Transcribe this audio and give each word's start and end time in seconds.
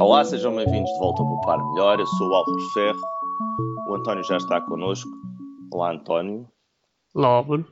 Olá, 0.00 0.24
sejam 0.24 0.56
bem-vindos 0.56 0.90
de 0.90 0.98
volta 0.98 1.20
ao 1.20 1.28
Poupar 1.28 1.62
Melhor. 1.62 2.00
Eu 2.00 2.06
sou 2.06 2.30
o 2.30 2.34
Álvaro 2.34 2.70
Ferro. 2.70 3.00
O 3.86 3.94
António 3.94 4.24
já 4.24 4.38
está 4.38 4.58
connosco. 4.58 5.10
Olá, 5.70 5.92
António. 5.92 6.50
Olá, 7.14 7.28
Álvaro. 7.28 7.66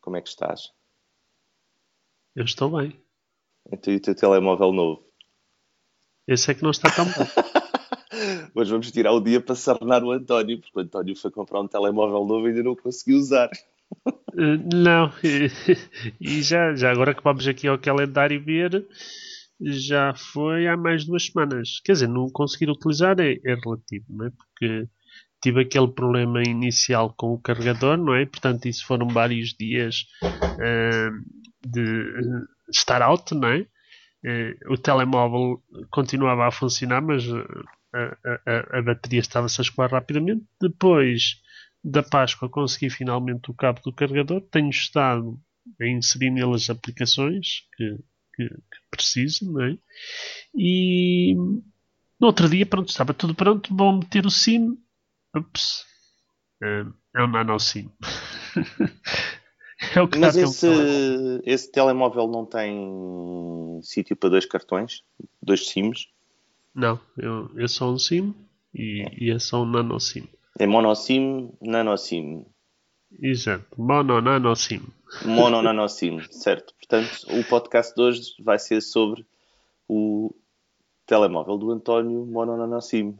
Como 0.00 0.16
é 0.16 0.20
que 0.20 0.28
estás? 0.28 0.70
Eu 2.36 2.44
estou 2.44 2.70
bem. 2.70 2.96
Então, 3.72 3.92
e 3.92 3.96
o 3.96 4.00
teu 4.00 4.14
telemóvel 4.14 4.72
novo? 4.72 5.02
Esse 6.28 6.52
é 6.52 6.54
que 6.54 6.62
não 6.62 6.70
está 6.70 6.88
tão 6.92 7.06
bom. 7.06 7.26
Mas 8.54 8.68
vamos 8.68 8.92
tirar 8.92 9.12
o 9.12 9.20
dia 9.20 9.40
para 9.40 9.56
sarnar 9.56 10.04
o 10.04 10.12
António, 10.12 10.60
porque 10.60 10.78
o 10.78 10.82
António 10.82 11.16
foi 11.16 11.32
comprar 11.32 11.60
um 11.60 11.66
telemóvel 11.66 12.24
novo 12.24 12.46
e 12.46 12.50
ainda 12.50 12.62
não 12.62 12.76
conseguiu 12.76 13.18
usar. 13.18 13.50
Uh, 14.06 14.62
não, 14.72 15.12
e 16.20 16.40
já, 16.40 16.72
já 16.76 16.92
agora 16.92 17.12
que 17.12 17.24
vamos 17.24 17.48
aqui 17.48 17.66
ao 17.66 17.80
calendário 17.80 18.40
ver, 18.40 18.86
já 19.64 20.14
foi 20.14 20.66
há 20.66 20.76
mais 20.76 21.02
de 21.02 21.08
duas 21.08 21.26
semanas. 21.26 21.80
Quer 21.84 21.92
dizer, 21.92 22.08
não 22.08 22.28
conseguir 22.30 22.70
utilizar 22.70 23.18
é, 23.20 23.34
é 23.44 23.54
relativo, 23.54 24.06
não 24.08 24.26
é? 24.26 24.30
Porque 24.30 24.88
tive 25.42 25.60
aquele 25.60 25.88
problema 25.88 26.42
inicial 26.42 27.12
com 27.16 27.34
o 27.34 27.40
carregador, 27.40 27.96
não 27.96 28.14
é? 28.14 28.24
Portanto, 28.26 28.66
isso 28.66 28.86
foram 28.86 29.08
vários 29.08 29.52
dias 29.54 30.06
uh, 30.22 31.66
de 31.66 32.06
estar 32.70 33.02
out, 33.02 33.34
não 33.34 33.48
é? 33.48 33.66
Uh, 34.24 34.72
o 34.72 34.78
telemóvel 34.78 35.62
continuava 35.90 36.46
a 36.46 36.52
funcionar, 36.52 37.02
mas 37.02 37.24
a, 37.92 38.18
a, 38.46 38.78
a 38.78 38.82
bateria 38.82 39.20
estava-se 39.20 39.60
a 39.60 39.62
escoar 39.62 39.90
rapidamente. 39.90 40.44
Depois 40.60 41.42
da 41.84 42.02
Páscoa 42.02 42.48
consegui 42.48 42.90
finalmente 42.90 43.50
o 43.50 43.54
cabo 43.54 43.80
do 43.84 43.92
carregador. 43.92 44.40
Tenho 44.42 44.70
estado 44.70 45.38
a 45.80 45.86
inserir 45.86 46.30
nele 46.30 46.54
as 46.54 46.70
aplicações 46.70 47.66
que, 47.76 47.98
que, 48.34 48.48
que 48.48 49.44
não 49.44 49.62
é? 49.62 49.78
E 50.54 51.34
no 52.22 52.26
outro 52.28 52.48
dia, 52.48 52.64
pronto, 52.64 52.88
estava 52.88 53.12
tudo 53.12 53.34
pronto, 53.34 53.74
vou 53.74 53.92
meter 53.92 54.24
o 54.26 54.30
SIM. 54.30 54.78
Ups, 55.34 55.84
é, 56.62 56.84
é 57.16 57.24
um 57.24 57.26
nano 57.26 57.58
SIM. 57.58 57.90
é 59.96 60.00
o 60.00 60.06
que 60.06 60.18
Mas 60.18 60.36
esse, 60.36 60.60
telemóvel. 60.60 61.42
esse 61.44 61.72
telemóvel 61.72 62.28
não 62.28 62.46
tem 62.46 63.80
sítio 63.82 64.14
para 64.14 64.30
dois 64.30 64.46
cartões, 64.46 65.02
dois 65.42 65.68
SIMs? 65.68 66.08
Não, 66.74 67.00
eu, 67.18 67.50
é 67.56 67.66
só 67.66 67.90
um 67.90 67.98
SIM 67.98 68.34
e, 68.74 69.02
é. 69.02 69.24
e 69.24 69.30
é 69.30 69.38
só 69.38 69.62
um 69.62 69.66
nano 69.66 69.98
SIM. 69.98 70.28
É 70.58 70.66
mono 70.66 70.94
SIM, 70.94 71.52
nano 71.60 71.96
SIM. 71.96 72.46
Exato, 73.20 73.64
mono 73.76 74.20
nano 74.20 74.54
SIM. 74.54 74.82
Mono 75.24 75.62
nano 75.62 75.88
SIM, 75.88 76.20
certo. 76.30 76.74
Portanto, 76.74 77.26
o 77.30 77.44
podcast 77.44 77.94
de 77.94 78.02
hoje 78.02 78.34
vai 78.40 78.58
ser 78.58 78.80
sobre 78.80 79.26
o 79.88 80.34
telemóvel 81.06 81.58
do 81.58 81.70
António 81.70 82.24
mono 82.26 82.56
nano 82.56 82.80
SIM. 82.80 83.16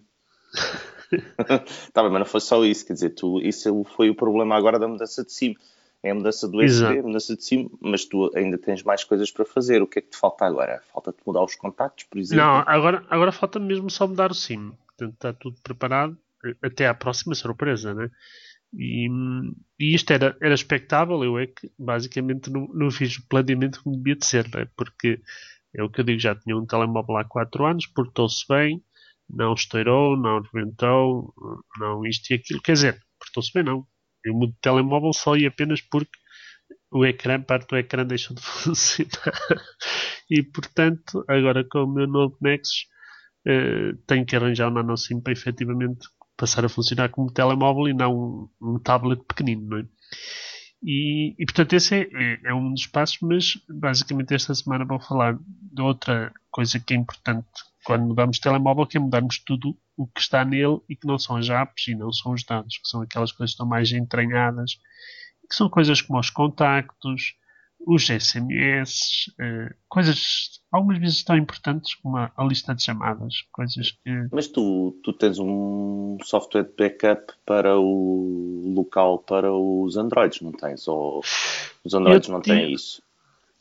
tá 1.92 2.02
bem, 2.02 2.10
mas 2.10 2.20
não 2.20 2.26
foi 2.26 2.40
só 2.40 2.64
isso, 2.64 2.86
quer 2.86 2.94
dizer, 2.94 3.10
tu, 3.10 3.40
isso 3.40 3.84
foi 3.96 4.10
o 4.10 4.14
problema 4.14 4.56
agora 4.56 4.78
da 4.78 4.88
mudança 4.88 5.24
de 5.24 5.32
SIM. 5.32 5.54
É 6.02 6.10
a 6.10 6.14
mudança 6.14 6.48
do 6.48 6.58
USB, 6.58 6.98
a 6.98 7.02
mudança 7.02 7.36
de 7.36 7.44
SIM, 7.44 7.70
mas 7.80 8.04
tu 8.04 8.28
ainda 8.34 8.58
tens 8.58 8.82
mais 8.82 9.04
coisas 9.04 9.30
para 9.30 9.44
fazer. 9.44 9.82
O 9.82 9.86
que 9.86 10.00
é 10.00 10.02
que 10.02 10.10
te 10.10 10.16
falta 10.16 10.44
agora? 10.44 10.82
Falta-te 10.92 11.18
mudar 11.24 11.44
os 11.44 11.54
contactos, 11.54 12.04
por 12.04 12.18
exemplo? 12.18 12.44
Não, 12.44 12.64
agora, 12.66 13.04
agora 13.08 13.30
falta 13.30 13.60
mesmo 13.60 13.88
só 13.88 14.08
mudar 14.08 14.32
o 14.32 14.34
SIM. 14.34 14.72
Portanto, 14.86 15.14
está 15.14 15.32
tudo 15.32 15.56
preparado 15.62 16.18
até 16.60 16.88
à 16.88 16.94
próxima 16.94 17.36
surpresa, 17.36 17.94
né? 17.94 18.10
E, 18.74 19.08
e 19.78 19.94
isto 19.94 20.12
era, 20.12 20.36
era 20.40 20.54
expectável, 20.54 21.22
eu 21.22 21.38
é 21.38 21.46
que 21.46 21.70
basicamente 21.78 22.50
não, 22.50 22.66
não 22.68 22.90
fiz 22.90 23.16
o 23.18 23.28
planeamento 23.28 23.82
como 23.82 23.96
devia 23.96 24.16
de 24.16 24.26
ser, 24.26 24.48
né? 24.54 24.66
porque 24.76 25.20
é 25.74 25.82
o 25.82 25.90
que 25.90 26.00
eu 26.00 26.04
digo, 26.04 26.20
já 26.20 26.34
tinha 26.34 26.56
um 26.56 26.66
telemóvel 26.66 27.16
há 27.18 27.24
4 27.24 27.66
anos, 27.66 27.86
portou-se 27.86 28.44
bem, 28.48 28.82
não 29.28 29.54
estourou, 29.54 30.16
não 30.16 30.38
arrebentou, 30.38 31.34
não 31.78 32.04
isto 32.06 32.30
e 32.32 32.34
aquilo, 32.34 32.62
quer 32.62 32.74
dizer, 32.74 33.00
portou-se 33.18 33.52
bem 33.52 33.64
não. 33.64 33.86
Eu 34.24 34.34
mudo 34.34 34.52
de 34.52 34.58
telemóvel 34.60 35.12
só 35.12 35.36
e 35.36 35.46
apenas 35.46 35.80
porque 35.80 36.10
o 36.90 37.04
ecrã, 37.06 37.42
parte 37.42 37.68
do 37.68 37.76
ecrã 37.76 38.04
deixou 38.06 38.36
de 38.36 38.42
funcionar. 38.44 39.34
e 40.30 40.42
portanto, 40.42 41.24
agora 41.28 41.64
com 41.68 41.80
o 41.84 41.92
meu 41.92 42.06
novo 42.06 42.36
Nexus, 42.40 42.86
eh, 43.46 43.92
tenho 44.06 44.26
que 44.26 44.36
arranjar 44.36 44.68
um 44.68 44.74
nano 44.74 44.96
SIM 44.96 45.20
para 45.20 45.32
efetivamente 45.32 46.06
passar 46.42 46.64
a 46.64 46.68
funcionar 46.68 47.08
como 47.08 47.30
telemóvel 47.30 47.86
e 47.86 47.94
não 47.94 48.48
um, 48.60 48.74
um 48.74 48.78
tablet 48.80 49.22
pequenino, 49.22 49.62
não 49.62 49.78
é? 49.78 49.86
E, 50.82 51.36
e 51.38 51.44
portanto 51.44 51.72
esse 51.74 51.94
é, 51.94 52.00
é, 52.12 52.40
é, 52.46 52.52
um 52.52 52.74
dos 52.74 52.88
passos, 52.88 53.18
mas 53.22 53.56
basicamente 53.68 54.34
esta 54.34 54.52
semana 54.52 54.84
vou 54.84 54.98
falar 54.98 55.38
de 55.38 55.80
outra 55.80 56.32
coisa 56.50 56.80
que 56.80 56.94
é 56.94 56.96
importante 56.96 57.46
quando 57.84 58.06
mudamos 58.06 58.38
de 58.38 58.42
telemóvel, 58.42 58.88
que 58.88 58.96
é 58.96 59.00
mudarmos 59.00 59.38
tudo 59.38 59.78
o 59.96 60.04
que 60.08 60.20
está 60.20 60.44
nele 60.44 60.80
e 60.88 60.96
que 60.96 61.06
não 61.06 61.16
são 61.16 61.36
as 61.36 61.48
apps 61.48 61.86
e 61.86 61.94
não 61.94 62.12
são 62.12 62.32
os 62.32 62.42
dados, 62.42 62.76
que 62.76 62.88
são 62.88 63.02
aquelas 63.02 63.30
coisas 63.30 63.52
que 63.52 63.54
estão 63.54 63.66
mais 63.66 63.92
entranhadas, 63.92 64.80
que 65.48 65.54
são 65.54 65.68
coisas 65.68 66.00
como 66.00 66.18
os 66.18 66.28
contactos, 66.28 67.36
os 67.86 68.06
SMS, 68.06 69.30
uh, 69.40 69.74
coisas 69.88 70.60
algumas 70.70 70.98
vezes 70.98 71.22
tão 71.22 71.36
importantes 71.36 71.94
como 71.96 72.16
a, 72.16 72.32
a, 72.36 72.44
lista 72.44 72.74
de 72.74 72.82
chamadas, 72.82 73.44
coisas 73.52 73.92
que... 73.92 74.28
Mas 74.32 74.48
tu, 74.48 74.98
tu 75.02 75.12
tens 75.12 75.38
um 75.38 76.16
software 76.22 76.64
de 76.64 76.74
backup 76.76 77.32
para 77.44 77.78
o 77.78 78.72
local 78.74 79.18
para 79.18 79.52
os 79.52 79.96
Androids, 79.96 80.40
não 80.40 80.52
tens? 80.52 80.86
Ou 80.88 81.20
os 81.84 81.94
Androids 81.94 82.28
eu 82.28 82.34
não 82.34 82.40
têm 82.40 82.72
isso? 82.72 83.02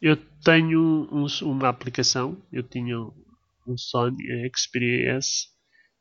Eu 0.02 0.18
tenho 0.44 1.08
um, 1.12 1.28
uma 1.44 1.70
aplicação, 1.70 2.38
eu 2.52 2.64
tinha 2.64 2.98
um 2.98 3.78
Sony 3.78 4.50
Xperia 4.56 5.18
S 5.18 5.52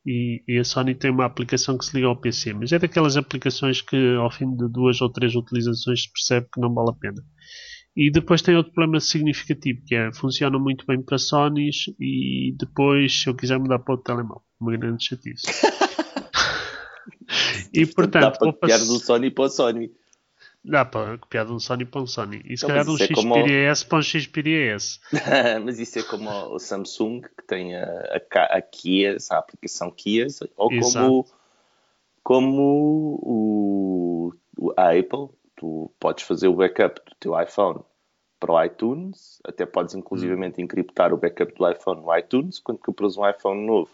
e, 0.06 0.42
e, 0.48 0.58
a 0.58 0.64
Sony 0.64 0.94
tem 0.94 1.10
uma 1.10 1.26
aplicação 1.26 1.76
que 1.76 1.84
se 1.84 1.94
liga 1.94 2.06
ao 2.06 2.16
PC, 2.16 2.54
mas 2.54 2.72
é 2.72 2.78
daquelas 2.78 3.16
aplicações 3.18 3.82
que 3.82 4.14
ao 4.16 4.30
fim 4.30 4.56
de 4.56 4.66
duas 4.68 5.00
ou 5.02 5.10
três 5.10 5.34
utilizações 5.34 6.02
se 6.02 6.12
percebe 6.12 6.46
que 6.52 6.60
não 6.60 6.72
vale 6.72 6.90
a 6.90 6.94
pena. 6.94 7.22
E 7.96 8.10
depois 8.10 8.40
tem 8.40 8.56
outro 8.56 8.72
problema 8.72 9.00
significativo, 9.00 9.82
que 9.84 9.94
é 9.94 10.12
funciona 10.12 10.58
muito 10.58 10.86
bem 10.86 11.02
para 11.02 11.18
Sonys 11.18 11.86
e 11.98 12.54
depois, 12.56 13.22
se 13.22 13.28
eu 13.28 13.34
quiser 13.34 13.58
mudar 13.58 13.80
para 13.80 13.94
outro 13.94 14.04
telemóvel, 14.04 14.42
uma 14.60 14.76
grande 14.76 15.04
chatice. 15.04 15.46
e 17.74 17.84
portanto, 17.86 18.22
dá 18.22 18.30
para 18.30 18.52
copiar 18.52 18.78
pass... 18.78 18.88
do 18.88 18.98
Sony 18.98 19.30
para 19.30 19.44
o 19.44 19.48
Sony. 19.48 19.92
Dá 20.62 20.84
para 20.84 21.18
copiar 21.18 21.46
de 21.46 21.52
um 21.52 21.58
Sony 21.58 21.86
para 21.86 22.02
um 22.02 22.06
Sony. 22.06 22.42
E 22.44 22.56
se 22.56 22.66
calhar 22.66 22.84
de 22.84 22.90
um 22.90 23.14
como... 23.14 23.36
S 23.36 23.84
para 23.84 23.98
um 23.98 24.02
Xperia 24.02 24.74
S. 24.74 25.00
Mas 25.64 25.78
isso 25.78 25.98
é 25.98 26.02
como 26.02 26.30
o 26.30 26.58
Samsung, 26.58 27.22
que 27.22 27.46
tem 27.46 27.74
a, 27.74 27.84
a, 27.84 28.58
a 28.58 28.62
Kia, 28.62 29.16
a 29.30 29.38
aplicação 29.38 29.90
Kia, 29.90 30.26
ou 30.56 30.68
como, 30.68 31.26
como 32.22 33.18
o, 33.22 34.34
a 34.76 34.90
Apple, 34.90 35.30
tu 35.60 35.92
podes 36.00 36.24
fazer 36.24 36.48
o 36.48 36.54
backup 36.54 36.98
do 37.04 37.14
teu 37.20 37.38
iPhone 37.38 37.80
para 38.40 38.52
o 38.52 38.64
iTunes, 38.64 39.38
até 39.44 39.66
podes 39.66 39.94
inclusivamente 39.94 40.62
encriptar 40.62 41.12
o 41.12 41.18
backup 41.18 41.52
do 41.54 41.70
iPhone 41.70 42.00
no 42.00 42.16
iTunes, 42.16 42.58
quando 42.58 42.78
compras 42.78 43.18
um 43.18 43.28
iPhone 43.28 43.66
novo, 43.66 43.90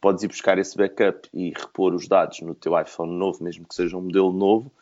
podes 0.00 0.22
ir 0.22 0.28
buscar 0.28 0.58
esse 0.58 0.74
backup 0.74 1.28
e 1.34 1.50
repor 1.50 1.92
os 1.92 2.08
dados 2.08 2.40
no 2.40 2.54
teu 2.54 2.80
iPhone 2.80 3.12
novo, 3.12 3.44
mesmo 3.44 3.68
que 3.68 3.74
seja 3.74 3.94
um 3.94 4.00
modelo 4.00 4.32
novo, 4.32 4.72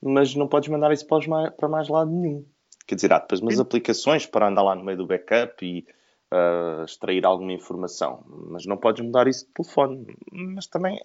mas 0.00 0.36
não 0.36 0.46
podes 0.46 0.68
mandar 0.68 0.92
isso 0.92 1.04
para, 1.04 1.26
mais, 1.26 1.50
para 1.50 1.68
mais 1.68 1.88
lado 1.88 2.12
nenhum. 2.12 2.44
Quer 2.86 2.94
dizer, 2.94 3.12
há 3.12 3.18
depois 3.18 3.40
umas 3.40 3.58
aplicações 3.58 4.24
para 4.24 4.48
andar 4.48 4.62
lá 4.62 4.76
no 4.76 4.84
meio 4.84 4.98
do 4.98 5.06
backup 5.06 5.66
e 5.66 5.84
uh, 6.32 6.84
extrair 6.84 7.26
alguma 7.26 7.52
informação, 7.52 8.24
mas 8.28 8.66
não 8.66 8.76
podes 8.76 9.04
mudar 9.04 9.26
isso 9.26 9.46
de 9.46 9.52
telefone. 9.52 10.16
Mas 10.30 10.68
também 10.68 11.00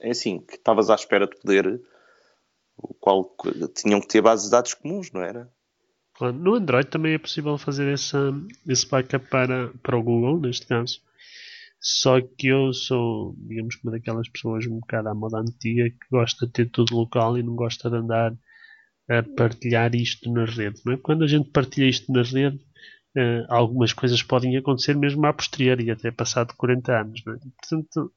é 0.00 0.10
assim, 0.10 0.40
que 0.40 0.54
estavas 0.54 0.90
à 0.90 0.96
espera 0.96 1.28
de 1.28 1.36
poder 1.36 1.80
o 2.76 2.94
qual 2.94 3.34
tinham 3.74 4.00
que 4.00 4.08
ter 4.08 4.22
bases 4.22 4.46
de 4.46 4.50
dados 4.50 4.74
comuns, 4.74 5.10
não 5.12 5.22
era? 5.22 5.50
No 6.20 6.54
Android 6.54 6.88
também 6.88 7.14
é 7.14 7.18
possível 7.18 7.58
fazer 7.58 7.92
essa, 7.92 8.32
esse 8.68 8.88
backup 8.88 9.26
para, 9.28 9.70
para 9.82 9.96
o 9.96 10.02
Google, 10.02 10.40
neste 10.40 10.66
caso. 10.66 11.00
Só 11.80 12.20
que 12.20 12.46
eu 12.46 12.72
sou, 12.72 13.34
digamos, 13.36 13.76
uma 13.82 13.92
daquelas 13.92 14.28
pessoas 14.28 14.64
um 14.66 14.78
bocado 14.78 15.08
à 15.08 15.14
moda 15.14 15.38
antiga 15.38 15.90
que 15.90 16.06
gosta 16.10 16.46
de 16.46 16.52
ter 16.52 16.70
tudo 16.70 16.96
local 16.96 17.36
e 17.36 17.42
não 17.42 17.54
gosta 17.54 17.90
de 17.90 17.96
andar 17.96 18.32
a 19.10 19.22
partilhar 19.36 19.94
isto 19.94 20.32
na 20.32 20.46
rede. 20.46 20.80
É? 20.88 20.96
Quando 20.96 21.24
a 21.24 21.26
gente 21.26 21.50
partilha 21.50 21.88
isto 21.88 22.10
na 22.10 22.22
rede, 22.22 22.56
uh, 23.16 23.44
algumas 23.48 23.92
coisas 23.92 24.22
podem 24.22 24.56
acontecer 24.56 24.96
mesmo 24.96 25.26
a 25.26 25.32
posteriori, 25.32 25.90
até 25.90 26.10
passado 26.10 26.54
40 26.56 27.00
anos. 27.00 27.22
É? 27.26 27.32
Portanto, 27.60 28.12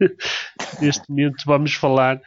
neste 0.80 1.10
momento 1.10 1.42
vamos 1.44 1.74
falar 1.74 2.20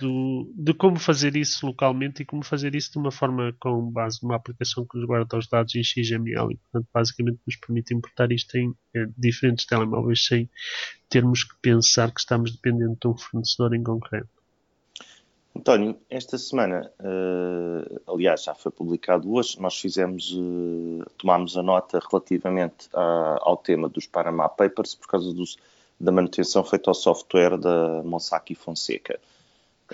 do, 0.00 0.50
de 0.54 0.74
como 0.74 0.98
fazer 0.98 1.36
isso 1.36 1.66
localmente 1.66 2.22
e 2.22 2.24
como 2.24 2.44
fazer 2.44 2.74
isso 2.74 2.92
de 2.92 2.98
uma 2.98 3.10
forma 3.10 3.54
com 3.60 3.90
base 3.90 4.22
numa 4.22 4.36
aplicação 4.36 4.84
que 4.84 4.96
nos 4.96 5.06
guarda 5.06 5.36
os 5.36 5.48
dados 5.48 5.74
em 5.74 5.82
XML 5.82 6.52
e, 6.52 6.56
portanto, 6.56 6.88
basicamente 6.92 7.38
nos 7.46 7.56
permite 7.56 7.94
importar 7.94 8.32
isto 8.32 8.56
em 8.56 8.74
eh, 8.94 9.06
diferentes 9.16 9.66
telemóveis 9.66 10.26
sem 10.26 10.48
termos 11.08 11.44
que 11.44 11.54
pensar 11.60 12.12
que 12.12 12.20
estamos 12.20 12.52
dependendo 12.52 12.96
de 13.00 13.08
um 13.08 13.16
fornecedor 13.16 13.74
em 13.74 13.82
concreto. 13.82 14.28
António, 15.56 15.96
esta 16.10 16.36
semana, 16.36 16.90
uh, 16.98 18.12
aliás, 18.12 18.42
já 18.42 18.54
foi 18.56 18.72
publicado 18.72 19.32
hoje, 19.32 19.60
nós 19.60 19.78
fizemos, 19.78 20.32
uh, 20.32 21.08
tomámos 21.16 21.56
a 21.56 21.62
nota 21.62 22.00
relativamente 22.10 22.88
a, 22.92 23.38
ao 23.40 23.56
tema 23.56 23.88
dos 23.88 24.04
Panama 24.04 24.48
Papers 24.48 24.96
por 24.96 25.06
causa 25.06 25.32
dos, 25.32 25.56
da 25.98 26.10
manutenção 26.10 26.64
feita 26.64 26.90
ao 26.90 26.94
software 26.94 27.56
da 27.56 28.02
Mossack 28.02 28.52
Fonseca. 28.56 29.20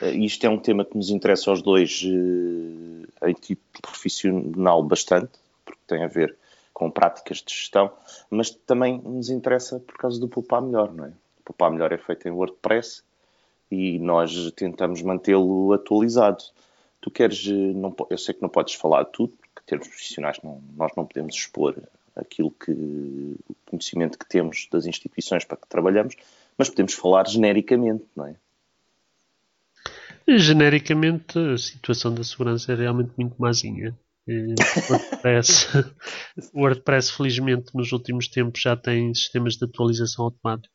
Uh, 0.00 0.06
isto 0.06 0.44
é 0.44 0.48
um 0.48 0.58
tema 0.58 0.84
que 0.84 0.96
nos 0.96 1.10
interessa 1.10 1.50
aos 1.50 1.62
dois 1.62 2.02
em 2.02 3.32
tipo 3.34 3.62
profissional 3.82 4.82
bastante, 4.82 5.32
porque 5.64 5.80
tem 5.86 6.04
a 6.04 6.08
ver 6.08 6.36
com 6.72 6.90
práticas 6.90 7.38
de 7.38 7.52
gestão, 7.52 7.92
mas 8.30 8.50
também 8.50 9.00
nos 9.02 9.28
interessa 9.28 9.78
por 9.80 9.96
causa 9.98 10.18
do 10.18 10.28
Poupar 10.28 10.62
Melhor, 10.62 10.92
não 10.94 11.04
é? 11.04 11.08
O 11.08 11.42
Poupar 11.44 11.70
Melhor 11.70 11.92
é 11.92 11.98
feito 11.98 12.26
em 12.26 12.30
WordPress 12.30 13.02
e 13.70 13.98
nós 13.98 14.50
tentamos 14.52 15.02
mantê-lo 15.02 15.72
atualizado. 15.72 16.42
Tu 17.00 17.10
queres, 17.10 17.46
não, 17.46 17.94
eu 18.08 18.18
sei 18.18 18.34
que 18.34 18.42
não 18.42 18.48
podes 18.48 18.74
falar 18.74 19.04
de 19.04 19.12
tudo, 19.12 19.34
porque 19.36 19.60
termos 19.66 19.88
profissionais 19.88 20.38
não, 20.42 20.62
nós 20.76 20.92
não 20.96 21.04
podemos 21.04 21.34
expor 21.34 21.76
aquilo 22.16 22.50
que, 22.50 22.72
o 22.72 23.54
conhecimento 23.66 24.18
que 24.18 24.28
temos 24.28 24.66
das 24.70 24.86
instituições 24.86 25.44
para 25.44 25.56
que 25.56 25.68
trabalhamos, 25.68 26.16
mas 26.56 26.68
podemos 26.68 26.94
falar 26.94 27.26
genericamente, 27.26 28.04
não 28.16 28.26
é? 28.26 28.34
Genericamente, 30.38 31.38
a 31.38 31.58
situação 31.58 32.14
da 32.14 32.22
segurança 32.22 32.72
é 32.72 32.76
realmente 32.76 33.12
muito 33.16 33.34
mazinha. 33.38 33.98
WordPress, 34.28 35.66
WordPress, 36.54 37.12
felizmente, 37.12 37.74
nos 37.74 37.90
últimos 37.90 38.28
tempos 38.28 38.60
já 38.60 38.76
tem 38.76 39.12
sistemas 39.12 39.56
de 39.56 39.64
atualização 39.64 40.26
automático 40.26 40.72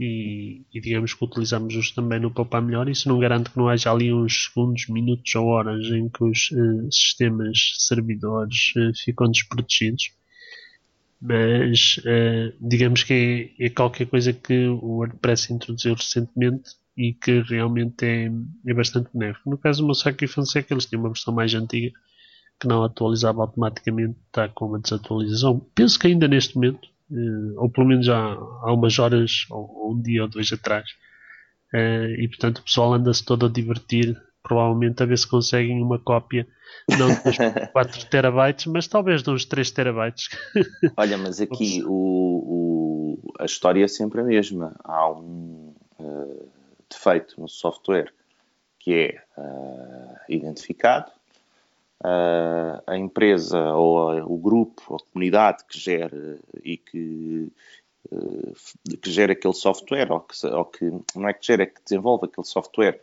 e, 0.00 0.62
e, 0.72 0.80
digamos 0.80 1.12
que 1.12 1.24
utilizamos-os 1.24 1.90
também 1.92 2.18
no 2.18 2.30
Poupar 2.30 2.62
Melhor. 2.62 2.88
Isso 2.88 3.08
não 3.08 3.18
garante 3.18 3.50
que 3.50 3.58
não 3.58 3.68
haja 3.68 3.92
ali 3.92 4.12
uns 4.12 4.44
segundos, 4.44 4.88
minutos 4.88 5.34
ou 5.34 5.46
horas 5.46 5.86
em 5.88 6.08
que 6.08 6.24
os 6.24 6.50
uh, 6.52 6.90
sistemas 6.90 7.74
servidores 7.78 8.72
uh, 8.76 8.92
ficam 8.96 9.30
desprotegidos. 9.30 10.12
Mas 11.20 11.98
uh, 11.98 12.56
digamos 12.60 13.02
que 13.04 13.54
é, 13.58 13.66
é, 13.66 13.70
qualquer 13.70 14.06
coisa 14.06 14.32
que 14.32 14.68
o 14.68 14.96
WordPress 14.96 15.52
introduziu 15.52 15.94
recentemente 15.94 16.70
e 17.00 17.14
que 17.14 17.40
realmente 17.40 18.04
é, 18.04 18.30
é 18.66 18.74
bastante 18.74 19.08
benéfico. 19.14 19.48
No 19.48 19.56
caso 19.56 19.80
do 19.80 19.88
Mossack 19.88 20.22
e 20.22 20.28
Fonseca, 20.28 20.74
eles 20.74 20.84
tinham 20.84 21.02
uma 21.02 21.08
versão 21.08 21.32
mais 21.32 21.54
antiga 21.54 21.90
que 22.60 22.68
não 22.68 22.84
atualizava 22.84 23.40
automaticamente, 23.40 24.18
está 24.26 24.46
com 24.50 24.66
uma 24.66 24.78
desatualização. 24.78 25.66
Penso 25.74 25.98
que 25.98 26.08
ainda 26.08 26.28
neste 26.28 26.56
momento 26.56 26.86
eh, 27.10 27.54
ou 27.56 27.70
pelo 27.70 27.86
menos 27.86 28.06
há, 28.10 28.34
há 28.34 28.72
umas 28.74 28.98
horas, 28.98 29.46
ou, 29.48 29.92
um 29.92 30.02
dia 30.02 30.22
ou 30.22 30.28
dois 30.28 30.52
atrás. 30.52 30.90
Eh, 31.72 32.16
e 32.18 32.28
portanto 32.28 32.58
o 32.58 32.64
pessoal 32.64 32.92
anda-se 32.92 33.24
todo 33.24 33.46
a 33.46 33.48
divertir, 33.48 34.14
provavelmente 34.42 35.02
a 35.02 35.06
ver 35.06 35.16
se 35.16 35.26
conseguem 35.26 35.82
uma 35.82 35.98
cópia, 35.98 36.46
não 36.98 37.08
dos 37.08 37.36
4 37.72 38.06
terabytes, 38.10 38.66
mas 38.66 38.86
talvez 38.86 39.22
de 39.22 39.30
uns 39.30 39.46
3 39.46 39.70
terabytes. 39.70 40.28
Olha, 40.98 41.16
mas 41.16 41.40
aqui 41.40 41.82
o, 41.86 43.18
o, 43.22 43.32
a 43.38 43.46
história 43.46 43.84
é 43.84 43.88
sempre 43.88 44.20
a 44.20 44.24
mesma. 44.24 44.76
Há 44.84 45.10
um 45.10 45.74
uh, 45.98 46.59
defeito 46.90 47.40
no 47.40 47.48
software 47.48 48.12
que 48.78 48.94
é 48.94 49.22
uh, 49.38 50.16
identificado, 50.28 51.10
uh, 52.02 52.82
a 52.86 52.96
empresa 52.96 53.58
ou 53.74 54.10
a, 54.10 54.24
o 54.24 54.38
grupo 54.38 54.82
ou 54.88 54.96
a 54.96 55.12
comunidade 55.12 55.64
que 55.66 55.78
gera 55.78 56.38
e 56.64 56.76
que, 56.78 57.52
uh, 58.10 58.54
que 58.96 59.10
gera 59.10 59.32
aquele 59.32 59.54
software 59.54 60.10
ou 60.10 60.20
que, 60.20 60.46
ou 60.46 60.64
que, 60.64 60.90
não 61.14 61.28
é 61.28 61.34
que 61.34 61.46
gera, 61.46 61.62
é 61.64 61.66
que 61.66 61.82
desenvolve 61.82 62.26
aquele 62.26 62.46
software 62.46 63.00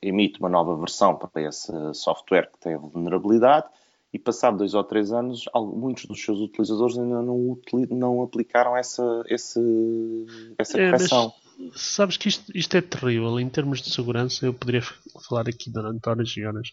emite 0.00 0.40
uma 0.40 0.48
nova 0.48 0.74
versão 0.74 1.14
para 1.14 1.42
esse 1.42 1.70
software 1.92 2.50
que 2.50 2.58
tem 2.58 2.72
a 2.72 2.78
vulnerabilidade 2.78 3.66
e 4.12 4.18
passado 4.18 4.58
dois 4.58 4.74
ou 4.74 4.82
três 4.82 5.12
anos, 5.12 5.44
muitos 5.54 6.06
dos 6.06 6.22
seus 6.22 6.40
utilizadores 6.40 6.98
ainda 6.98 7.22
não, 7.22 7.58
não 7.90 8.22
aplicaram 8.22 8.76
essa, 8.76 9.22
essa, 9.28 9.60
essa 10.58 10.80
é, 10.80 10.90
correção. 10.90 11.32
Mas, 11.32 11.39
sabes 11.74 12.16
que 12.16 12.28
isto, 12.28 12.50
isto, 12.54 12.76
é 12.76 12.80
terrível. 12.80 13.38
Em 13.38 13.48
termos 13.48 13.80
de 13.80 13.90
segurança, 13.90 14.46
eu 14.46 14.54
poderia 14.54 14.82
falar 15.28 15.48
aqui 15.48 15.70
durante 15.70 16.08
horas 16.08 16.36
e 16.36 16.44
horas. 16.44 16.72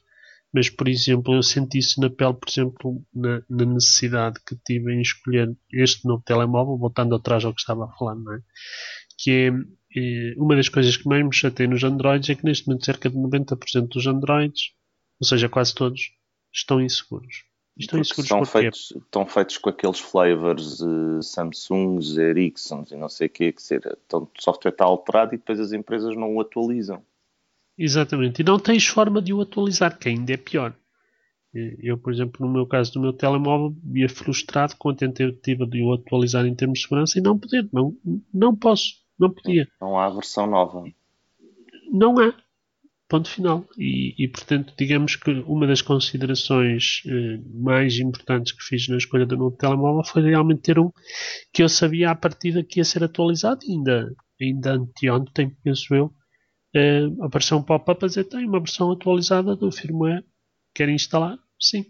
Mas, 0.54 0.70
por 0.70 0.88
exemplo, 0.88 1.34
eu 1.36 1.44
senti 1.44 1.80
isso 1.80 2.00
na 2.00 2.10
pele, 2.10 2.34
por 2.34 2.50
exemplo, 2.50 3.06
na, 3.14 3.42
na, 3.50 3.66
necessidade 3.66 4.40
que 4.46 4.56
tive 4.66 4.94
em 4.94 5.02
escolher 5.02 5.54
este 5.72 6.08
novo 6.08 6.24
telemóvel, 6.26 6.78
voltando 6.78 7.16
atrás 7.16 7.44
ao 7.44 7.54
que 7.54 7.60
estava 7.60 7.86
a 7.86 7.92
falar, 7.98 8.16
não 8.16 8.34
é? 8.34 8.40
Que 9.18 9.32
é, 9.32 9.48
é 10.00 10.34
uma 10.38 10.56
das 10.56 10.70
coisas 10.70 10.96
que 10.96 11.08
mais 11.08 11.24
me 11.26 11.34
chateia 11.34 11.70
nos 11.70 11.84
Androids 11.84 12.30
é 12.30 12.36
que 12.36 12.46
neste 12.46 12.68
momento 12.68 12.86
cerca 12.86 13.10
de 13.10 13.18
90% 13.18 13.90
dos 13.90 14.08
Androids, 14.08 14.72
ou 15.20 15.28
seja, 15.28 15.50
quase 15.50 15.76
todos, 15.76 16.02
estão 16.54 16.82
inseguros. 16.82 17.44
Estão 17.78 18.00
inseguros 18.00 18.26
estão 18.26 18.46
feitos, 18.46 18.94
estão 18.96 19.26
feitos 19.26 19.58
com 19.60 19.70
aqueles 19.70 20.00
flavors 20.00 20.80
uh, 20.82 21.22
Samsungs, 21.22 22.18
Ericssons 22.18 22.92
e 22.92 22.96
não 22.96 23.08
sei 23.08 23.28
o 23.28 23.30
que, 23.30 23.52
que 23.52 23.62
ser, 23.62 23.98
então, 24.06 24.24
o 24.24 24.42
software 24.42 24.72
está 24.72 24.86
alterado 24.86 25.36
e 25.36 25.38
depois 25.38 25.60
as 25.60 25.72
empresas 25.72 26.16
não 26.16 26.36
o 26.36 26.42
atualizam. 26.42 27.04
Exatamente. 27.78 28.42
E 28.42 28.46
não 28.46 28.58
tens 28.58 28.88
forma 28.88 29.22
de 29.22 29.34
o 29.34 29.42
atualizar, 29.42 30.00
que 30.00 30.10
ainda 30.10 30.34
é 30.34 30.38
pior. 30.38 30.74
Eu, 31.54 31.98
por 31.98 32.12
exemplo, 32.12 32.46
no 32.46 32.52
meu 32.52 32.66
caso 32.66 32.94
do 32.94 33.00
meu 33.00 33.14
telemóvel, 33.14 33.76
ia 33.94 34.10
frustrado 34.10 34.76
com 34.78 34.90
a 34.90 34.96
tentativa 34.96 35.66
de 35.66 35.82
o 35.82 35.94
atualizar 35.94 36.46
em 36.46 36.54
termos 36.54 36.80
de 36.80 36.84
segurança 36.84 37.18
e 37.18 37.22
não 37.22 37.38
poder. 37.38 37.68
Não, 37.72 37.96
não 38.34 38.56
posso. 38.56 38.96
Não 39.18 39.32
podia. 39.32 39.68
Não 39.82 39.98
há 39.98 40.10
versão 40.10 40.46
nova. 40.46 40.84
Não 41.92 42.20
há. 42.20 42.34
Ponto 43.10 43.30
final. 43.30 43.64
E, 43.78 44.14
e 44.18 44.28
portanto, 44.28 44.74
digamos 44.78 45.16
que 45.16 45.32
uma 45.48 45.66
das 45.66 45.82
considerações 45.82 47.04
eh, 47.06 47.40
mais 47.54 47.98
importantes 48.00 48.52
que 48.52 48.62
fiz 48.62 48.90
na 48.90 48.98
escolha 48.98 49.26
do 49.26 49.38
novo 49.38 49.56
telemóvel 49.56 50.04
foi 50.04 50.24
realmente 50.24 50.64
ter 50.64 50.78
um 50.78 50.92
que 51.54 51.64
eu 51.64 51.70
sabia 51.70 52.12
à 52.12 52.16
partida 52.16 52.64
que 52.64 52.82
ia 52.82 52.84
ser 52.84 53.06
atualizado. 53.06 53.62
Ainda, 53.66 54.14
ainda 54.42 54.74
anteontem, 54.74 55.56
penso 55.64 55.96
eu, 55.96 56.14
uh, 56.76 57.24
apareceu 57.24 57.58
um 57.58 57.64
pop-up 57.64 58.04
a 58.04 58.08
dizer 58.10 58.26
tem 58.26 58.46
uma 58.46 58.60
versão 58.60 58.92
atualizada 58.92 59.56
do 59.56 59.72
firmware, 59.72 60.26
querem 60.74 60.96
instalar? 60.96 61.38
Sim. 61.58 61.86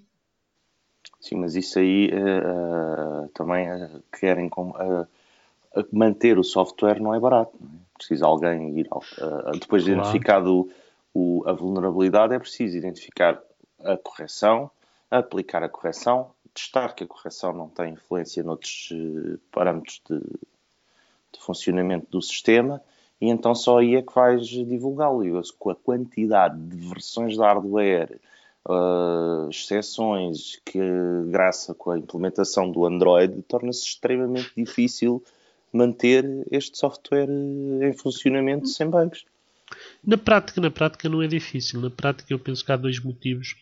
Sim, 1.19 1.37
mas 1.37 1.55
isso 1.55 1.79
aí 1.79 2.11
uh, 2.13 3.27
também 3.29 3.67
uh, 3.71 4.03
querem 4.19 4.51
manter 5.91 6.37
o 6.37 6.43
software 6.43 7.01
não 7.01 7.15
é 7.15 7.19
barato. 7.19 7.57
Não 7.59 7.69
é? 7.69 7.87
Precisa 7.97 8.27
alguém 8.27 8.77
ir 8.77 8.87
depois 9.59 9.83
de 9.83 9.91
claro. 9.91 10.07
identificado 10.07 10.69
o, 11.17 11.43
a 11.47 11.53
vulnerabilidade 11.53 12.35
é 12.35 12.39
preciso 12.39 12.77
identificar 12.77 13.41
a 13.83 13.97
correção, 13.97 14.69
aplicar 15.09 15.63
a 15.63 15.69
correção, 15.69 16.29
testar 16.53 16.93
que 16.93 17.03
a 17.03 17.07
correção 17.07 17.53
não 17.53 17.67
tem 17.69 17.93
influência 17.93 18.43
noutros 18.43 18.89
parâmetros 19.51 19.99
de, 20.07 20.19
de 20.19 21.39
funcionamento 21.39 22.05
do 22.11 22.21
sistema 22.21 22.81
e 23.19 23.29
então 23.29 23.55
só 23.55 23.79
aí 23.79 23.95
é 23.95 24.01
que 24.03 24.13
vais 24.13 24.45
divulgá-lo. 24.45 25.25
E 25.25 25.41
com 25.57 25.71
a 25.71 25.75
quantidade 25.75 26.55
de 26.59 26.87
versões 26.87 27.33
de 27.33 27.39
hardware, 27.39 28.19
uh, 28.69 29.49
exceções 29.49 30.61
que, 30.63 30.79
graças 31.29 31.75
com 31.75 31.91
a 31.91 31.97
implementação 31.97 32.69
do 32.71 32.85
Android, 32.85 33.41
torna-se 33.41 33.85
extremamente 33.85 34.51
difícil 34.55 35.23
manter 35.73 36.45
este 36.51 36.77
software 36.77 37.27
em 37.27 37.93
funcionamento 37.93 38.67
sem 38.67 38.87
bugs. 38.87 39.25
Na 40.05 40.17
prática, 40.17 40.61
na 40.61 40.71
prática 40.71 41.09
não 41.09 41.21
é 41.21 41.27
difícil. 41.27 41.81
Na 41.81 41.89
prática 41.89 42.33
eu 42.33 42.39
penso 42.39 42.63
que 42.63 42.71
há 42.71 42.77
dois 42.77 42.99
motivos 42.99 43.55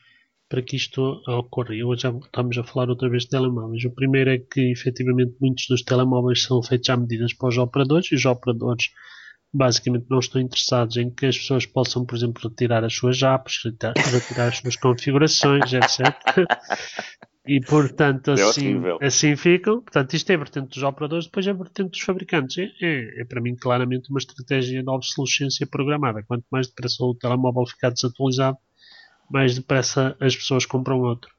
para 0.47 0.61
que 0.61 0.75
isto 0.75 1.21
ocorra. 1.27 1.73
Hoje 1.83 2.01
já 2.03 2.09
estamos 2.11 2.57
a 2.57 2.63
falar 2.63 2.89
outra 2.89 3.09
vez 3.09 3.23
de 3.23 3.29
telemóveis. 3.29 3.83
O 3.85 3.91
primeiro 3.91 4.29
é 4.29 4.37
que 4.37 4.71
efetivamente 4.71 5.35
muitos 5.41 5.67
dos 5.67 5.81
telemóveis 5.81 6.43
são 6.43 6.61
feitos 6.61 6.89
à 6.89 6.97
medida 6.97 7.25
para 7.37 7.49
os 7.49 7.57
operadores 7.57 8.11
e 8.11 8.15
os 8.15 8.25
operadores 8.25 8.91
basicamente 9.53 10.05
não 10.09 10.19
estão 10.19 10.41
interessados 10.41 10.97
em 10.97 11.09
que 11.09 11.25
as 11.25 11.37
pessoas 11.37 11.65
possam, 11.65 12.05
por 12.05 12.15
exemplo, 12.15 12.47
retirar 12.49 12.83
as 12.83 12.93
suas 12.93 13.21
apps, 13.23 13.63
retirar 13.63 14.47
as 14.49 14.57
suas 14.57 14.75
configurações, 14.75 15.71
etc. 15.73 16.15
E 17.47 17.61
portanto 17.61 18.31
assim, 18.31 18.75
assim 19.01 19.35
ficam. 19.35 19.81
Portanto, 19.81 20.13
isto 20.13 20.29
é 20.31 20.35
a 20.35 20.37
vertente 20.37 20.69
dos 20.69 20.83
operadores, 20.83 21.25
depois 21.25 21.45
é 21.45 21.51
a 21.51 21.53
vertente 21.53 21.91
dos 21.91 22.01
fabricantes. 22.01 22.57
É, 22.57 22.71
é, 22.81 23.21
é, 23.21 23.25
para 23.25 23.41
mim 23.41 23.55
claramente 23.55 24.09
uma 24.09 24.19
estratégia 24.19 24.81
de 24.81 24.89
obsolescência 24.89 25.67
programada. 25.67 26.23
Quanto 26.23 26.45
mais 26.51 26.67
depressa 26.67 27.03
o 27.03 27.13
telemóvel 27.13 27.65
ficar 27.67 27.91
desatualizado, 27.91 28.57
mais 29.29 29.55
depressa 29.55 30.15
as 30.19 30.35
pessoas 30.35 30.65
compram 30.65 31.01
outro. 31.01 31.29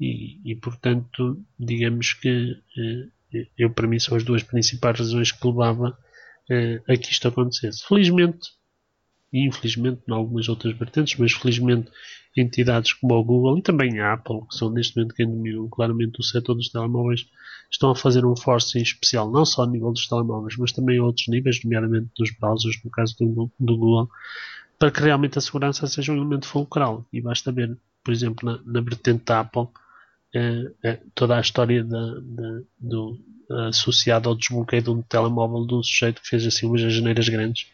E, 0.00 0.40
e 0.50 0.56
portanto, 0.56 1.44
digamos 1.58 2.14
que 2.14 2.56
eh, 2.78 3.46
eu 3.58 3.70
para 3.70 3.86
mim 3.86 3.98
são 3.98 4.16
as 4.16 4.24
duas 4.24 4.42
principais 4.42 4.98
razões 4.98 5.30
que 5.30 5.46
levava 5.46 5.90
uh, 5.90 6.92
a 6.92 6.96
que 6.96 7.10
isto 7.10 7.28
acontecesse. 7.28 7.86
Felizmente, 7.86 8.50
e 9.32 9.46
infelizmente, 9.46 10.00
em 10.08 10.12
algumas 10.12 10.48
outras 10.48 10.76
vertentes, 10.76 11.16
mas 11.18 11.32
felizmente 11.32 11.90
entidades 12.36 12.92
como 12.92 13.18
a 13.18 13.22
Google 13.22 13.58
e 13.58 13.62
também 13.62 13.98
a 14.00 14.12
Apple, 14.12 14.40
que 14.48 14.54
são 14.54 14.70
neste 14.70 14.96
momento 14.96 15.14
quem 15.14 15.26
dominam 15.26 15.68
claramente 15.68 16.20
o 16.20 16.22
setor 16.22 16.54
dos 16.54 16.68
telemóveis, 16.68 17.26
estão 17.70 17.90
a 17.90 17.96
fazer 17.96 18.24
um 18.24 18.36
forcing 18.36 18.82
especial, 18.82 19.30
não 19.30 19.44
só 19.44 19.64
a 19.64 19.66
nível 19.66 19.92
dos 19.92 20.06
telemóveis, 20.06 20.56
mas 20.56 20.72
também 20.72 20.98
a 20.98 21.04
outros 21.04 21.28
níveis, 21.28 21.62
nomeadamente 21.62 22.10
dos 22.16 22.30
browsers, 22.38 22.80
no 22.84 22.90
caso 22.90 23.16
do, 23.18 23.50
do 23.58 23.76
Google, 23.76 24.08
para 24.78 24.90
que 24.90 25.00
realmente 25.00 25.38
a 25.38 25.40
segurança 25.40 25.86
seja 25.86 26.12
um 26.12 26.16
elemento 26.16 26.46
fulcral. 26.46 27.04
E 27.12 27.20
basta 27.20 27.52
ver, 27.52 27.76
por 28.02 28.12
exemplo, 28.12 28.50
na, 28.50 28.60
na 28.64 28.80
vertente 28.80 29.24
da 29.24 29.40
Apple, 29.40 29.68
é, 30.34 30.72
é, 30.84 31.00
toda 31.14 31.36
a 31.36 31.40
história 31.40 31.84
da, 31.84 32.14
da, 32.20 32.60
do, 32.78 33.18
associada 33.68 34.28
ao 34.28 34.36
desbloqueio 34.36 34.82
de 34.82 34.90
um 34.90 35.02
telemóvel 35.02 35.66
de 35.66 35.74
um 35.74 35.82
sujeito 35.82 36.22
que 36.22 36.28
fez 36.28 36.46
assim 36.46 36.66
umas 36.66 36.80
janeiras 36.80 37.28
grandes, 37.28 37.66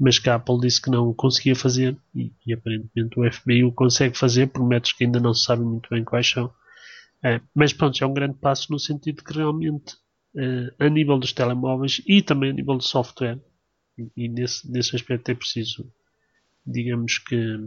mas 0.00 0.18
que 0.18 0.30
a 0.30 0.36
Apple 0.36 0.58
disse 0.60 0.80
que 0.80 0.90
não 0.90 1.12
conseguia 1.12 1.54
fazer 1.54 1.94
e, 2.14 2.32
e 2.46 2.54
aparentemente 2.54 3.20
o 3.20 3.30
FBI 3.30 3.64
o 3.64 3.70
consegue 3.70 4.16
fazer 4.16 4.46
por 4.46 4.66
métodos 4.66 4.94
que 4.94 5.04
ainda 5.04 5.20
não 5.20 5.34
se 5.34 5.44
sabe 5.44 5.62
muito 5.62 5.90
bem 5.90 6.02
quais 6.02 6.28
são. 6.28 6.50
É, 7.22 7.38
mas 7.54 7.74
pronto, 7.74 8.02
é 8.02 8.06
um 8.06 8.14
grande 8.14 8.38
passo 8.38 8.72
no 8.72 8.78
sentido 8.78 9.22
que 9.22 9.34
realmente 9.34 9.96
é, 10.34 10.86
a 10.86 10.88
nível 10.88 11.18
dos 11.18 11.34
telemóveis 11.34 12.00
e 12.06 12.22
também 12.22 12.50
a 12.50 12.54
nível 12.54 12.78
do 12.78 12.82
software 12.82 13.38
e, 13.98 14.10
e 14.16 14.28
nesse, 14.28 14.70
nesse 14.72 14.96
aspecto 14.96 15.30
é 15.30 15.34
preciso 15.34 15.92
digamos 16.66 17.18
que 17.18 17.58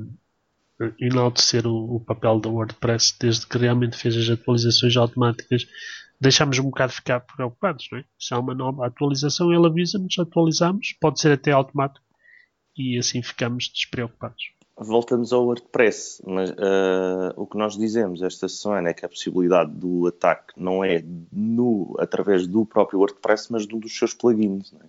enaltecer 0.99 1.67
o, 1.67 1.97
o 1.97 1.99
papel 1.99 2.39
da 2.39 2.49
WordPress 2.49 3.15
desde 3.19 3.45
que 3.45 3.59
realmente 3.59 3.95
fez 3.95 4.17
as 4.17 4.27
atualizações 4.27 4.97
automáticas 4.97 5.67
deixamos 6.19 6.57
um 6.57 6.63
bocado 6.63 6.93
ficar 6.93 7.19
preocupados, 7.19 7.87
não 7.91 7.99
é? 7.99 8.05
Se 8.17 8.33
há 8.33 8.39
uma 8.39 8.55
nova 8.55 8.87
atualização, 8.87 9.51
ele 9.53 9.67
avisa-nos, 9.67 10.17
atualizamos, 10.17 10.95
pode 10.99 11.19
ser 11.19 11.33
até 11.33 11.51
automático 11.51 12.03
e 12.75 12.97
assim 12.97 13.21
ficamos 13.21 13.69
despreocupados. 13.69 14.51
Voltamos 14.75 15.31
ao 15.31 15.45
WordPress, 15.45 16.21
mas 16.25 16.49
uh, 16.49 17.33
o 17.35 17.45
que 17.45 17.57
nós 17.57 17.77
dizemos 17.77 18.23
esta 18.23 18.49
semana 18.49 18.89
é 18.89 18.93
que 18.93 19.05
a 19.05 19.09
possibilidade 19.09 19.71
do 19.71 20.07
ataque 20.07 20.53
não 20.57 20.83
é 20.83 21.03
no, 21.31 21.95
através 21.99 22.47
do 22.47 22.65
próprio 22.65 22.99
WordPress, 22.99 23.51
mas 23.51 23.67
de 23.67 23.75
um 23.75 23.79
dos 23.79 23.95
seus 23.95 24.15
plugins. 24.15 24.73
É? 24.73 24.85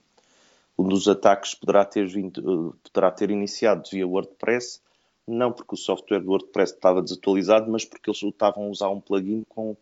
Um 0.78 0.88
dos 0.88 1.06
ataques 1.06 1.54
poderá 1.54 1.84
ter, 1.84 2.06
vindo, 2.06 2.74
poderá 2.82 3.10
ter 3.10 3.30
iniciado 3.30 3.88
via 3.92 4.06
WordPress, 4.06 4.80
não 5.28 5.52
porque 5.52 5.74
o 5.74 5.78
software 5.78 6.20
do 6.20 6.30
WordPress 6.30 6.72
estava 6.72 7.02
desatualizado, 7.02 7.70
mas 7.70 7.84
porque 7.84 8.08
eles 8.08 8.22
estavam 8.22 8.64
a 8.64 8.68
usar 8.68 8.88
um 8.88 9.00
plugin 9.00 9.44
com 9.48 9.76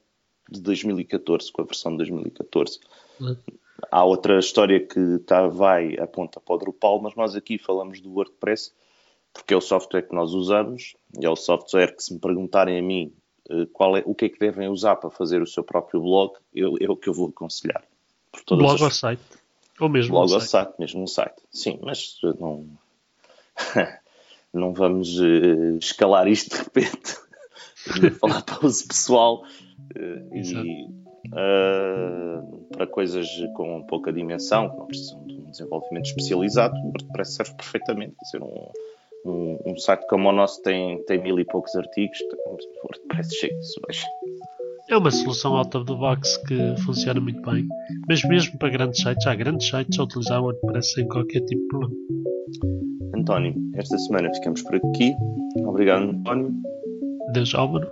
de 0.51 0.61
2014, 0.61 1.51
com 1.53 1.63
a 1.63 1.65
versão 1.65 1.93
de 1.93 1.99
2014. 1.99 2.81
Uhum. 3.21 3.37
Há 3.91 4.05
outra 4.05 4.39
história 4.39 4.81
que 4.81 5.19
tá, 5.27 5.47
vai, 5.47 5.97
aponta 5.99 6.41
para 6.41 6.55
o 6.55 6.59
Drupal, 6.59 7.01
mas 7.01 7.15
nós 7.15 7.35
aqui 7.35 7.59
falamos 7.59 8.01
do 8.01 8.13
WordPress 8.13 8.73
porque 9.33 9.55
é 9.55 9.57
o 9.57 9.61
software 9.61 10.03
que 10.03 10.15
nós 10.15 10.33
usamos 10.35 10.95
e 11.19 11.25
é 11.25 11.31
o 11.31 11.37
software 11.37 11.97
que, 11.97 12.03
se 12.03 12.13
me 12.13 12.21
perguntarem 12.21 12.79
a 12.79 12.83
mim 12.83 13.13
eh, 13.51 13.67
qual 13.73 13.97
é, 13.97 14.03
o 14.05 14.15
que 14.15 14.27
é 14.27 14.29
que 14.29 14.39
devem 14.39 14.69
usar 14.69 14.97
para 14.97 15.11
fazer 15.11 15.41
o 15.43 15.47
seu 15.47 15.65
próprio 15.65 16.01
blog, 16.01 16.35
eu, 16.55 16.77
é 16.81 16.91
o 16.91 16.97
que 16.97 17.09
eu 17.09 17.15
vou 17.15 17.29
aconselhar. 17.29 17.83
blog 18.49 18.75
as... 18.75 18.83
ou 18.83 18.91
site? 18.91 19.23
Ou 19.81 19.89
mesmo 19.89 20.13
blog 20.13 20.31
um 20.31 20.35
ou 20.35 20.41
site. 20.41 20.51
site, 20.51 20.75
mesmo 20.79 21.03
um 21.03 21.07
site. 21.07 21.43
Sim, 21.51 21.79
mas 21.83 22.21
não, 22.39 22.67
não 24.53 24.73
vamos 24.73 25.19
uh, 25.19 25.79
escalar 25.79 26.29
isto 26.29 26.51
de 26.51 26.63
repente. 26.63 27.17
falar 28.21 28.43
para 28.43 28.59
o 28.59 28.61
pessoal 28.61 29.45
e 29.97 30.87
uh, 31.33 32.62
para 32.73 32.87
coisas 32.87 33.29
com 33.55 33.83
pouca 33.85 34.13
dimensão, 34.13 34.71
que 34.71 34.77
não 34.77 34.87
precisam 34.87 35.25
de 35.25 35.35
um 35.35 35.51
desenvolvimento 35.51 36.07
especializado, 36.07 36.75
o 36.77 36.87
WordPress 36.87 37.35
serve 37.35 37.55
perfeitamente. 37.55 38.15
Ser 38.31 38.43
um, 38.43 38.69
um, 39.25 39.59
um, 39.67 39.77
site 39.77 40.07
como 40.09 40.29
o 40.29 40.33
nosso 40.33 40.61
tem, 40.63 41.03
tem 41.05 41.23
mil 41.23 41.39
e 41.39 41.45
poucos 41.45 41.75
artigos, 41.77 42.19
o 42.47 42.59
WordPress 42.85 43.35
chega 43.37 43.55
hoje. 43.89 44.05
É 44.91 44.97
uma 44.97 45.11
solução 45.11 45.57
out 45.57 45.77
of 45.77 45.87
the 45.87 45.95
box 45.95 46.37
que 46.39 46.77
funciona 46.85 47.21
muito 47.21 47.41
bem, 47.43 47.67
mas 48.09 48.25
mesmo 48.25 48.59
para 48.59 48.69
grandes 48.69 49.01
sites, 49.01 49.27
há 49.27 49.35
grandes 49.35 49.69
sites 49.69 49.99
a 49.99 50.03
utilizar 50.03 50.41
o 50.41 50.45
WordPress 50.45 50.93
sem 50.93 51.07
qualquer 51.09 51.41
tipo 51.45 51.63
de 51.63 51.69
problema. 51.69 51.95
António, 53.15 53.55
esta 53.77 53.97
semana 53.99 54.35
ficamos 54.35 54.63
por 54.63 54.75
aqui. 54.75 55.15
Obrigado, 55.65 56.11
António. 56.11 56.53
Deus, 57.33 57.55
Álvaro. 57.55 57.89